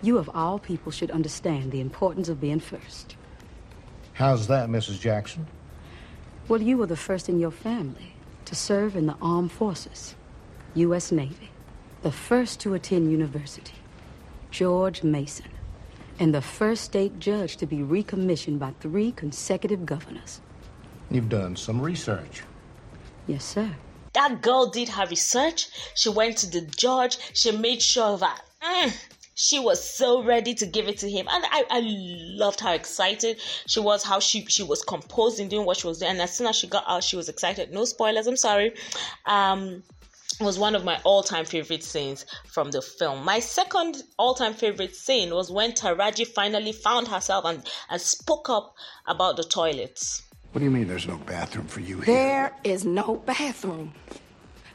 you 0.02 0.18
of 0.18 0.30
all 0.34 0.58
people 0.58 0.92
should 0.92 1.10
understand 1.10 1.72
the 1.72 1.80
importance 1.80 2.28
of 2.28 2.40
being 2.40 2.60
first. 2.60 3.16
How's 4.12 4.46
that, 4.46 4.68
Mrs. 4.68 5.00
Jackson? 5.00 5.46
Well, 6.48 6.62
you 6.62 6.76
were 6.76 6.86
the 6.86 6.96
first 6.96 7.28
in 7.28 7.38
your 7.38 7.50
family 7.50 8.14
to 8.44 8.54
serve 8.54 8.96
in 8.96 9.06
the 9.06 9.16
armed 9.22 9.52
forces, 9.52 10.14
U.S. 10.74 11.10
Navy, 11.10 11.50
the 12.02 12.12
first 12.12 12.60
to 12.60 12.74
attend 12.74 13.10
university, 13.10 13.74
George 14.50 15.02
Mason 15.02 15.50
and 16.18 16.34
the 16.34 16.42
first 16.42 16.84
state 16.84 17.18
judge 17.18 17.56
to 17.56 17.66
be 17.66 17.78
recommissioned 17.78 18.58
by 18.58 18.72
three 18.80 19.12
consecutive 19.12 19.84
governors. 19.84 20.40
You've 21.10 21.28
done 21.28 21.56
some 21.56 21.80
research. 21.80 22.42
Yes, 23.26 23.44
sir. 23.44 23.70
That 24.12 24.42
girl 24.42 24.70
did 24.70 24.88
her 24.90 25.06
research. 25.06 25.68
She 25.94 26.08
went 26.08 26.38
to 26.38 26.50
the 26.50 26.60
judge. 26.60 27.18
She 27.34 27.50
made 27.50 27.82
sure 27.82 28.16
that 28.18 28.42
mm, 28.62 28.96
she 29.34 29.58
was 29.58 29.82
so 29.82 30.22
ready 30.22 30.54
to 30.54 30.66
give 30.66 30.88
it 30.88 30.98
to 30.98 31.10
him. 31.10 31.26
And 31.30 31.44
I, 31.50 31.64
I 31.70 31.82
loved 31.84 32.60
how 32.60 32.72
excited 32.72 33.40
she 33.66 33.80
was, 33.80 34.02
how 34.02 34.20
she, 34.20 34.44
she 34.46 34.62
was 34.62 34.82
composed 34.82 35.40
in 35.40 35.48
doing 35.48 35.66
what 35.66 35.78
she 35.78 35.86
was 35.86 35.98
doing. 35.98 36.12
And 36.12 36.22
as 36.22 36.36
soon 36.36 36.46
as 36.46 36.56
she 36.56 36.66
got 36.66 36.84
out, 36.86 37.04
she 37.04 37.16
was 37.16 37.28
excited. 37.28 37.72
No 37.72 37.84
spoilers, 37.84 38.26
I'm 38.26 38.36
sorry. 38.36 38.74
Um, 39.26 39.82
was 40.40 40.58
one 40.58 40.74
of 40.74 40.84
my 40.84 41.00
all-time 41.04 41.44
favorite 41.44 41.84
scenes 41.84 42.26
from 42.46 42.70
the 42.72 42.82
film. 42.82 43.24
My 43.24 43.38
second 43.38 44.02
all-time 44.18 44.54
favorite 44.54 44.96
scene 44.96 45.32
was 45.32 45.50
when 45.50 45.72
Taraji 45.72 46.26
finally 46.26 46.72
found 46.72 47.06
herself 47.06 47.44
and, 47.44 47.62
and 47.88 48.00
spoke 48.00 48.50
up 48.50 48.74
about 49.06 49.36
the 49.36 49.44
toilets. 49.44 50.22
What 50.50 50.58
do 50.58 50.64
you 50.64 50.70
mean 50.70 50.88
there's 50.88 51.06
no 51.06 51.18
bathroom 51.18 51.66
for 51.66 51.80
you 51.80 52.00
here? 52.00 52.14
There 52.14 52.52
is 52.64 52.84
no 52.84 53.16
bathroom. 53.16 53.92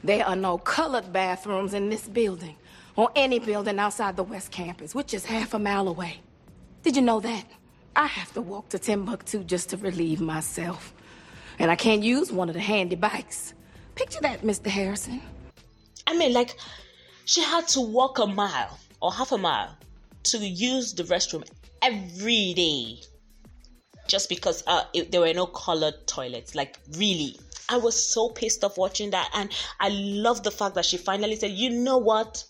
There 0.04 0.26
are 0.26 0.36
no 0.36 0.58
colored 0.58 1.12
bathrooms 1.12 1.74
in 1.74 1.90
this 1.90 2.08
building 2.08 2.56
or 3.00 3.10
any 3.16 3.40
building 3.40 3.80
outside 3.80 4.18
the 4.18 4.24
West 4.24 4.52
Campus, 4.52 4.94
which 4.94 5.14
is 5.14 5.24
half 5.24 5.54
a 5.54 5.60
mile 5.60 5.88
away. 5.88 6.20
Did 6.84 6.98
you 6.98 7.02
know 7.02 7.22
that? 7.22 7.46
I 7.96 8.08
have 8.08 8.34
to 8.34 8.42
walk 8.42 8.68
to 8.70 8.78
Timbuktu 8.78 9.46
just 9.46 9.70
to 9.70 9.78
relieve 9.78 10.20
myself. 10.20 10.94
And 11.60 11.72
I 11.72 11.78
can't 11.78 12.04
use 12.04 12.30
one 12.30 12.50
of 12.50 12.56
the 12.56 12.62
handy 12.62 12.98
bikes. 12.98 13.54
Picture 13.96 14.20
that, 14.20 14.42
Mr. 14.42 14.68
Harrison. 14.68 15.22
I 16.08 16.18
mean, 16.18 16.34
like, 16.34 16.58
she 17.24 17.42
had 17.42 17.70
to 17.70 17.80
walk 17.80 18.20
a 18.20 18.28
mile 18.28 18.78
or 19.02 19.14
half 19.14 19.32
a 19.32 19.38
mile 19.38 19.78
to 20.24 20.38
use 20.38 20.94
the 20.94 21.04
restroom 21.04 21.48
every 21.82 22.54
day 22.54 23.00
just 24.10 24.28
because 24.28 24.62
uh, 24.68 24.84
it, 24.94 25.10
there 25.14 25.22
were 25.22 25.34
no 25.34 25.46
colored 25.46 26.06
toilets. 26.06 26.54
Like, 26.54 26.78
really. 26.98 27.40
I 27.70 27.78
was 27.78 27.96
so 28.04 28.28
pissed 28.28 28.66
off 28.66 28.78
watching 28.78 29.12
that. 29.12 29.30
And 29.34 29.50
I 29.80 29.88
love 29.88 30.44
the 30.44 30.52
fact 30.52 30.76
that 30.76 30.84
she 30.84 30.98
finally 30.98 31.38
said, 31.38 31.52
you 31.52 31.70
know 31.70 31.98
what? 31.98 32.44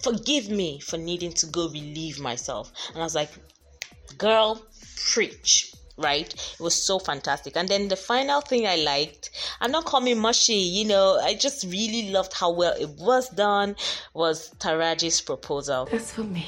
Forgive 0.00 0.48
me 0.48 0.80
for 0.80 0.96
needing 0.96 1.32
to 1.34 1.46
go 1.46 1.68
relieve 1.68 2.18
myself. 2.18 2.72
And 2.90 2.98
I 2.98 3.04
was 3.04 3.14
like, 3.14 3.30
girl, 4.18 4.62
preach 5.12 5.72
right? 5.96 6.32
It 6.54 6.60
was 6.60 6.74
so 6.74 6.98
fantastic. 6.98 7.56
And 7.56 7.68
then 7.68 7.88
the 7.88 7.96
final 7.96 8.40
thing 8.40 8.66
I 8.66 8.76
liked, 8.76 9.30
I'm 9.60 9.70
not 9.70 9.84
calling 9.84 10.18
mushy, 10.18 10.54
you 10.54 10.84
know, 10.84 11.18
I 11.22 11.34
just 11.34 11.64
really 11.64 12.10
loved 12.10 12.32
how 12.32 12.50
well 12.50 12.74
it 12.78 12.90
was 12.98 13.28
done, 13.30 13.76
was 14.14 14.50
Taraji's 14.58 15.20
proposal. 15.20 15.88
That's 15.90 16.12
for 16.12 16.24
me. 16.24 16.46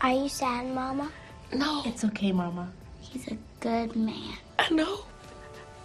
Are 0.00 0.12
you 0.12 0.28
sad, 0.28 0.66
Mama? 0.68 1.10
No. 1.52 1.82
It's 1.84 2.04
okay, 2.04 2.32
Mama. 2.32 2.70
He's 3.00 3.26
a 3.28 3.36
good 3.60 3.96
man. 3.96 4.36
I 4.58 4.70
know. 4.70 5.04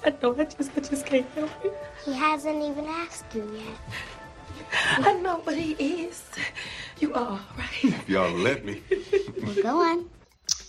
I 0.04 0.14
know. 0.22 0.36
I 0.38 0.46
just, 0.46 0.72
I 0.76 0.80
just 0.82 1.06
can't 1.06 1.30
help 1.36 1.52
it. 1.64 1.74
He 2.06 2.14
hasn't 2.14 2.62
even 2.64 2.86
asked 2.86 3.34
you 3.36 3.50
yet. 3.54 3.78
I 4.98 5.14
know, 5.14 5.42
but 5.44 5.56
he 5.56 5.74
is. 6.06 6.24
You 7.00 7.14
are, 7.14 7.40
right? 7.58 7.84
If 7.84 8.10
y'all 8.10 8.32
let 8.32 8.64
me. 8.66 8.82
well, 9.44 9.56
go 9.62 9.82
on. 9.82 10.10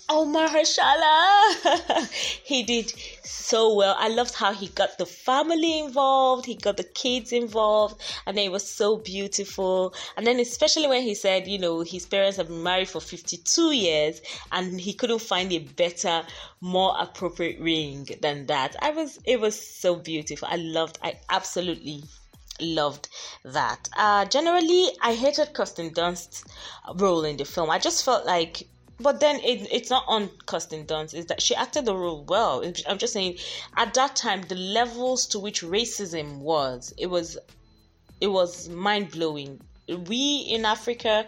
Oh, 0.09 0.27
Mahershala! 0.27 2.07
he 2.45 2.63
did 2.65 2.93
so 3.33 3.75
well. 3.75 3.97
I 3.99 4.09
loved 4.09 4.35
how 4.35 4.53
he 4.53 4.69
got 4.69 4.99
the 4.99 5.07
family 5.07 5.79
involved, 5.79 6.47
he 6.47 6.55
got 6.55 6.77
the 6.77 6.85
kids 6.85 7.33
involved, 7.33 8.01
and 8.27 8.39
it 8.39 8.53
was 8.53 8.69
so 8.69 8.97
beautiful. 8.97 9.95
And 10.17 10.27
then, 10.27 10.39
especially 10.41 10.87
when 10.87 11.03
he 11.03 11.15
said, 11.15 11.49
you 11.49 11.59
know, 11.59 11.81
his 11.81 12.07
parents 12.07 12.37
have 12.37 12.49
been 12.49 12.63
married 12.63 12.89
for 12.89 13.01
52 13.01 13.73
years 13.73 14.21
and 14.53 14.81
he 14.81 14.93
couldn't 14.93 15.21
find 15.21 15.53
a 15.53 15.59
better, 15.59 16.25
more 16.61 16.95
appropriate 16.99 17.61
ring 17.61 18.09
than 18.21 18.47
that. 18.47 18.77
I 18.81 18.91
was, 18.91 19.19
it 19.25 19.41
was 19.41 19.61
so 19.61 19.97
beautiful. 19.97 20.49
I 20.51 20.57
loved, 20.57 20.99
I 21.03 21.19
absolutely 21.31 22.05
loved 22.61 23.09
that. 23.45 23.89
Uh, 23.97 24.25
generally, 24.27 24.89
I 25.01 25.15
hated 25.15 25.55
Kirsten 25.55 25.93
Dunst's 25.93 26.45
role 26.95 27.25
in 27.25 27.37
the 27.37 27.45
film. 27.45 27.71
I 27.71 27.79
just 27.79 28.05
felt 28.05 28.27
like, 28.27 28.69
but 29.03 29.21
then 29.21 29.37
it, 29.41 29.69
it's 29.71 29.91
not 29.91 30.05
on 30.07 30.31
Kirsten 30.47 30.87
Dunst. 30.87 31.15
Is 31.15 31.27
that 31.27 31.43
she 31.43 31.55
acted 31.55 31.85
the 31.85 31.95
role 31.95 32.25
well? 32.29 32.65
I'm 32.89 32.99
just 32.99 33.13
saying, 33.13 33.39
at 33.77 33.95
that 33.95 34.17
time, 34.17 34.43
the 34.43 34.55
levels 34.55 35.27
to 35.29 35.39
which 35.39 35.63
racism 35.63 36.39
was, 36.39 36.95
it 36.97 37.07
was, 37.07 37.39
it 38.21 38.29
was 38.29 38.69
mind 38.69 39.11
blowing. 39.11 39.61
We 39.89 40.47
in 40.49 40.65
Africa 40.65 41.27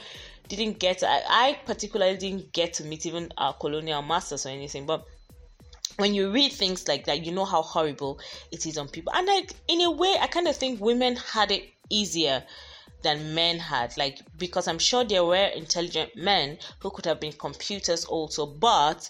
didn't 0.48 0.78
get 0.78 1.02
I, 1.02 1.22
I 1.28 1.58
particularly 1.64 2.16
didn't 2.16 2.52
get 2.52 2.74
to 2.74 2.84
meet 2.84 3.06
even 3.06 3.32
our 3.38 3.54
colonial 3.54 4.02
masters 4.02 4.46
or 4.46 4.50
anything 4.50 4.86
but 4.86 5.06
when 5.96 6.14
you 6.14 6.30
read 6.30 6.52
things 6.52 6.86
like 6.88 7.06
that 7.06 7.24
you 7.24 7.32
know 7.32 7.44
how 7.44 7.62
horrible 7.62 8.18
it 8.50 8.66
is 8.66 8.76
on 8.76 8.88
people 8.88 9.12
and 9.14 9.26
like 9.26 9.54
in 9.68 9.80
a 9.80 9.90
way 9.90 10.14
i 10.20 10.26
kind 10.26 10.48
of 10.48 10.56
think 10.56 10.80
women 10.80 11.16
had 11.16 11.50
it 11.50 11.64
easier 11.88 12.42
than 13.04 13.34
men 13.34 13.58
had. 13.60 13.96
Like 13.96 14.20
because 14.36 14.66
i'm 14.66 14.80
sure 14.80 15.04
there 15.04 15.24
were 15.24 15.46
intelligent 15.46 16.16
men 16.16 16.58
who 16.80 16.90
could 16.90 17.04
have 17.04 17.20
been 17.20 17.32
computers 17.32 18.04
also 18.04 18.46
but 18.46 19.08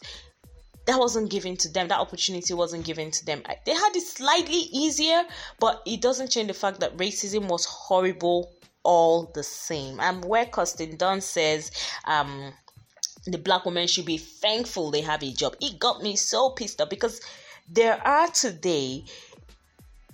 that 0.87 0.99
wasn't 0.99 1.31
given 1.31 1.57
to 1.57 1.73
them. 1.73 1.89
That 1.89 1.99
opportunity 1.99 2.53
wasn't 2.53 2.85
given 2.85 3.11
to 3.11 3.25
them. 3.25 3.43
They 3.65 3.73
had 3.73 3.97
it 3.97 4.03
slightly 4.03 4.69
easier 4.71 5.23
but 5.59 5.83
it 5.87 6.03
doesn't 6.03 6.31
change 6.31 6.49
the 6.49 6.55
fact 6.55 6.81
that 6.81 6.99
racism 6.99 7.49
was 7.49 7.65
horrible 7.65 8.53
all 8.83 9.31
the 9.35 9.43
same. 9.43 9.99
Um 10.01 10.21
where 10.21 10.45
Kirsten 10.45 10.99
Dunst 10.99 11.23
says 11.23 11.71
um 12.05 12.53
the 13.27 13.39
black 13.39 13.65
women 13.65 13.87
should 13.87 14.05
be 14.05 14.19
thankful 14.19 14.91
they 14.91 15.01
have 15.01 15.23
a 15.23 15.33
job. 15.33 15.57
It 15.61 15.79
got 15.79 16.03
me 16.03 16.17
so 16.17 16.51
pissed 16.51 16.81
off 16.83 16.91
because 16.91 17.23
there 17.67 17.99
are 18.07 18.29
today 18.29 19.05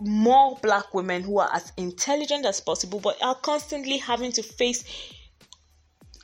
more 0.00 0.58
black 0.62 0.92
women 0.94 1.22
who 1.22 1.38
are 1.38 1.50
as 1.52 1.72
intelligent 1.76 2.46
as 2.46 2.60
possible 2.60 3.00
but 3.00 3.22
are 3.22 3.34
constantly 3.34 3.98
having 3.98 4.32
to 4.32 4.42
face 4.42 4.84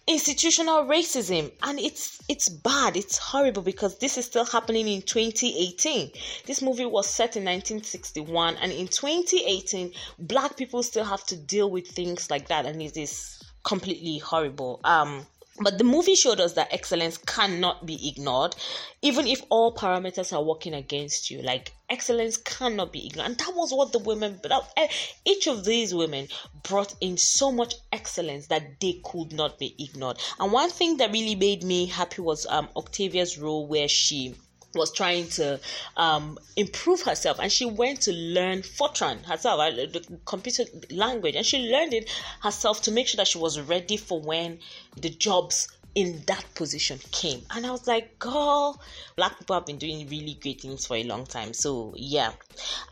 institutional 0.06 0.84
racism. 0.84 1.50
And 1.62 1.78
it's 1.78 2.20
it's 2.28 2.48
bad. 2.48 2.96
It's 2.96 3.18
horrible 3.18 3.62
because 3.62 3.98
this 3.98 4.16
is 4.18 4.26
still 4.26 4.44
happening 4.44 4.88
in 4.88 5.02
2018 5.02 6.10
this 6.46 6.62
movie 6.62 6.86
was 6.86 7.08
set 7.08 7.36
in 7.36 7.44
1961 7.44 8.56
and 8.56 8.72
in 8.72 8.88
2018 8.88 9.92
black 10.18 10.56
people 10.56 10.82
still 10.82 11.04
have 11.04 11.24
to 11.26 11.36
deal 11.36 11.70
with 11.70 11.86
things 11.88 12.30
like 12.30 12.48
that 12.48 12.66
and 12.66 12.80
it 12.82 12.96
is 12.96 13.42
completely 13.64 14.18
horrible. 14.18 14.80
Um 14.84 15.26
but 15.60 15.78
the 15.78 15.84
movie 15.84 16.14
showed 16.14 16.40
us 16.40 16.52
that 16.54 16.72
excellence 16.72 17.18
cannot 17.18 17.86
be 17.86 18.08
ignored, 18.08 18.54
even 19.02 19.26
if 19.26 19.42
all 19.48 19.74
parameters 19.74 20.32
are 20.32 20.42
working 20.42 20.74
against 20.74 21.30
you. 21.30 21.40
Like, 21.42 21.72
excellence 21.88 22.36
cannot 22.36 22.92
be 22.92 23.06
ignored. 23.06 23.30
And 23.30 23.38
that 23.38 23.54
was 23.54 23.72
what 23.72 23.92
the 23.92 23.98
women, 23.98 24.40
eh, 24.76 24.88
each 25.24 25.46
of 25.46 25.64
these 25.64 25.94
women 25.94 26.28
brought 26.62 26.94
in 27.00 27.16
so 27.16 27.50
much 27.50 27.74
excellence 27.92 28.48
that 28.48 28.80
they 28.80 29.00
could 29.04 29.32
not 29.32 29.58
be 29.58 29.74
ignored. 29.78 30.18
And 30.38 30.52
one 30.52 30.70
thing 30.70 30.98
that 30.98 31.12
really 31.12 31.34
made 31.34 31.62
me 31.62 31.86
happy 31.86 32.22
was 32.22 32.46
um, 32.46 32.68
Octavia's 32.76 33.38
role, 33.38 33.66
where 33.66 33.88
she 33.88 34.34
was 34.74 34.92
trying 34.92 35.28
to 35.28 35.60
um, 35.96 36.38
improve 36.56 37.02
herself 37.02 37.38
and 37.40 37.50
she 37.50 37.64
went 37.64 38.02
to 38.02 38.12
learn 38.12 38.62
Fortran 38.62 39.24
herself, 39.24 39.58
the 39.74 40.18
computer 40.24 40.64
language, 40.90 41.34
and 41.34 41.46
she 41.46 41.70
learned 41.70 41.94
it 41.94 42.10
herself 42.40 42.82
to 42.82 42.92
make 42.92 43.08
sure 43.08 43.16
that 43.16 43.28
she 43.28 43.38
was 43.38 43.60
ready 43.60 43.96
for 43.96 44.20
when 44.20 44.58
the 44.96 45.10
jobs 45.10 45.68
in 45.96 46.22
that 46.26 46.44
position 46.54 47.00
came. 47.10 47.40
And 47.50 47.66
I 47.66 47.70
was 47.70 47.86
like, 47.86 48.18
girl, 48.18 48.78
black 49.16 49.38
people 49.38 49.54
have 49.54 49.64
been 49.64 49.78
doing 49.78 50.06
really 50.08 50.34
great 50.40 50.60
things 50.60 50.86
for 50.86 50.94
a 50.94 51.02
long 51.02 51.24
time. 51.24 51.54
So 51.54 51.94
yeah, 51.96 52.32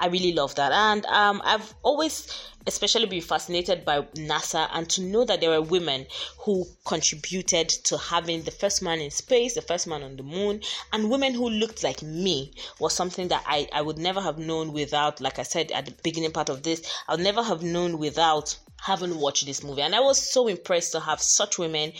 I 0.00 0.06
really 0.06 0.32
love 0.32 0.54
that. 0.54 0.72
And 0.72 1.04
um, 1.06 1.42
I've 1.44 1.74
always 1.82 2.50
especially 2.66 3.04
been 3.04 3.20
fascinated 3.20 3.84
by 3.84 4.00
NASA 4.16 4.70
and 4.72 4.88
to 4.88 5.02
know 5.02 5.22
that 5.26 5.42
there 5.42 5.50
were 5.50 5.60
women 5.60 6.06
who 6.38 6.66
contributed 6.86 7.68
to 7.68 7.98
having 7.98 8.42
the 8.42 8.50
first 8.50 8.82
man 8.82 9.00
in 9.00 9.10
space, 9.10 9.54
the 9.54 9.60
first 9.60 9.86
man 9.86 10.02
on 10.02 10.16
the 10.16 10.22
moon, 10.22 10.62
and 10.90 11.10
women 11.10 11.34
who 11.34 11.50
looked 11.50 11.84
like 11.84 12.02
me 12.02 12.52
was 12.80 12.94
something 12.94 13.28
that 13.28 13.44
I, 13.46 13.68
I 13.70 13.82
would 13.82 13.98
never 13.98 14.22
have 14.22 14.38
known 14.38 14.72
without, 14.72 15.20
like 15.20 15.38
I 15.38 15.42
said 15.42 15.70
at 15.72 15.84
the 15.84 15.94
beginning 16.02 16.32
part 16.32 16.48
of 16.48 16.62
this, 16.62 16.90
I 17.06 17.12
would 17.12 17.24
never 17.24 17.42
have 17.42 17.62
known 17.62 17.98
without 17.98 18.56
haven't 18.84 19.18
watched 19.18 19.46
this 19.46 19.62
movie. 19.64 19.80
And 19.82 19.94
i 19.94 20.00
was 20.00 20.18
so 20.18 20.46
impressed 20.46 20.92
to 20.92 21.00
have 21.00 21.20
such 21.20 21.58
women 21.58 21.92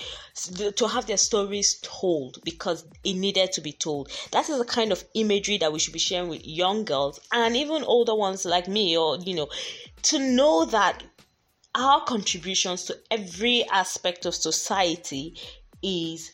to 0.76 0.87
have 0.87 1.07
their 1.07 1.17
stories 1.17 1.79
told 1.83 2.38
because 2.45 2.85
it 3.05 3.14
needed 3.14 3.53
to 3.53 3.61
be 3.61 3.73
told. 3.73 4.11
That 4.33 4.49
is 4.49 4.59
the 4.59 4.64
kind 4.64 4.93
of 4.93 5.05
imagery 5.14 5.59
that 5.59 5.73
we 5.73 5.78
should 5.78 5.95
be 5.95 5.99
sharing 5.99 6.28
with 6.28 6.47
young 6.47 6.85
girls 6.85 7.21
and 7.32 7.56
even 7.56 7.85
older 7.85 8.15
ones 8.15 8.45
like 8.45 8.69
me 8.69 8.97
or 8.97 9.17
you 9.19 9.35
know 9.35 9.49
to 10.02 10.19
know 10.19 10.67
that 10.67 11.02
our 11.75 12.04
contributions 12.04 12.85
to 12.85 12.99
every 13.11 13.65
aspect 13.71 14.26
of 14.26 14.35
society 14.35 15.37
is 15.82 16.32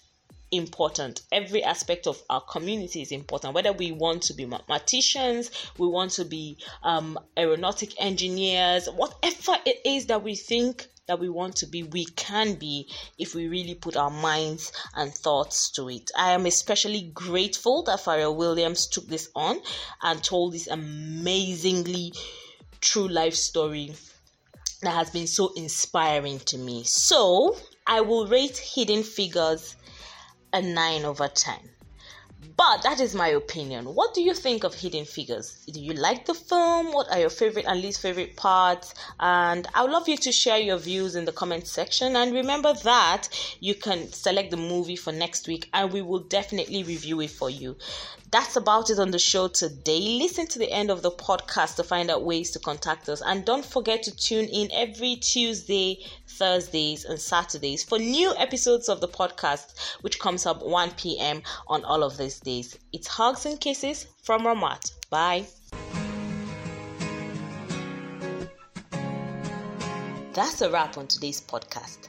important. 0.52 1.22
Every 1.30 1.62
aspect 1.62 2.06
of 2.06 2.22
our 2.28 2.40
community 2.40 3.02
is 3.02 3.12
important. 3.12 3.54
Whether 3.54 3.72
we 3.72 3.92
want 3.92 4.22
to 4.24 4.34
be 4.34 4.46
mathematicians, 4.46 5.50
we 5.78 5.86
want 5.86 6.12
to 6.12 6.24
be 6.24 6.58
um, 6.82 7.18
aeronautic 7.36 8.00
engineers, 8.00 8.88
whatever 8.88 9.58
it 9.64 9.80
is 9.84 10.06
that 10.06 10.22
we 10.22 10.34
think 10.34 10.86
that 11.06 11.18
we 11.18 11.28
want 11.28 11.56
to 11.56 11.66
be, 11.66 11.82
we 11.82 12.04
can 12.04 12.54
be 12.54 12.88
if 13.18 13.34
we 13.34 13.48
really 13.48 13.74
put 13.74 13.96
our 13.96 14.10
minds 14.10 14.70
and 14.94 15.12
thoughts 15.12 15.70
to 15.72 15.88
it. 15.88 16.08
I 16.16 16.32
am 16.32 16.46
especially 16.46 17.10
grateful 17.12 17.82
that 17.84 17.98
Pharrell 17.98 18.36
Williams 18.36 18.86
took 18.86 19.08
this 19.08 19.28
on 19.34 19.58
and 20.02 20.22
told 20.22 20.52
this 20.52 20.68
amazingly 20.68 22.12
true 22.80 23.08
life 23.08 23.34
story 23.34 23.92
that 24.82 24.94
has 24.94 25.10
been 25.10 25.26
so 25.26 25.52
inspiring 25.54 26.38
to 26.40 26.56
me. 26.56 26.84
So, 26.84 27.56
I 27.86 28.02
will 28.02 28.28
rate 28.28 28.56
Hidden 28.56 29.02
Figures 29.02 29.74
a 30.52 30.62
9 30.62 31.04
over 31.04 31.28
10. 31.28 31.54
But 32.56 32.82
that 32.82 33.00
is 33.00 33.14
my 33.14 33.28
opinion. 33.28 33.86
What 33.86 34.12
do 34.12 34.22
you 34.22 34.34
think 34.34 34.64
of 34.64 34.74
Hidden 34.74 35.06
Figures? 35.06 35.64
Do 35.72 35.80
you 35.80 35.94
like 35.94 36.26
the 36.26 36.34
film? 36.34 36.92
What 36.92 37.10
are 37.10 37.18
your 37.18 37.30
favorite 37.30 37.64
and 37.66 37.80
least 37.80 38.00
favorite 38.02 38.36
parts? 38.36 38.94
And 39.18 39.66
I 39.74 39.82
would 39.82 39.90
love 39.90 40.08
you 40.08 40.16
to 40.18 40.30
share 40.32 40.58
your 40.58 40.76
views 40.76 41.16
in 41.16 41.24
the 41.24 41.32
comment 41.32 41.66
section. 41.66 42.16
And 42.16 42.34
remember 42.34 42.74
that 42.84 43.28
you 43.60 43.74
can 43.74 44.12
select 44.12 44.50
the 44.50 44.56
movie 44.58 44.96
for 44.96 45.12
next 45.12 45.48
week 45.48 45.70
and 45.72 45.92
we 45.92 46.02
will 46.02 46.20
definitely 46.20 46.82
review 46.82 47.20
it 47.20 47.30
for 47.30 47.48
you. 47.48 47.76
That's 48.31 48.55
about 48.55 48.90
it 48.90 49.01
on 49.01 49.11
the 49.11 49.19
show 49.19 49.49
today. 49.49 49.99
Listen 49.99 50.47
to 50.49 50.61
the 50.61 50.71
end 50.71 50.90
of 50.90 51.03
the 51.03 51.11
podcast 51.11 51.75
to 51.77 51.83
find 51.83 52.11
out 52.11 52.25
ways 52.25 52.53
to 52.53 52.61
contact 52.61 53.09
us. 53.09 53.21
And 53.23 53.45
don't 53.45 53.64
forget 53.64 54.05
to 54.05 54.14
tune 54.14 54.47
in 54.47 54.69
every 54.73 55.16
Tuesday, 55.16 56.05
Thursdays, 56.29 57.05
and 57.05 57.21
Saturdays 57.21 57.83
for 57.83 57.99
new 57.99 58.33
episodes 58.37 58.88
of 58.88 59.01
the 59.01 59.09
podcast, 59.09 59.97
which 60.03 60.21
comes 60.21 60.47
up 60.47 60.62
1 60.62 60.93
p.m. 60.93 61.43
on 61.66 61.85
all 61.85 62.05
of 62.05 62.16
these 62.19 62.38
days. 62.38 62.79
It's 62.93 63.09
hugs 63.09 63.47
and 63.47 63.61
kisses 63.61 64.07
from 64.23 64.43
Ramat. 64.43 64.93
Bye. 65.11 65.47
That's 70.33 70.61
a 70.62 70.71
wrap 70.71 70.97
on 70.97 71.09
today's 71.09 71.40
podcast. 71.40 72.09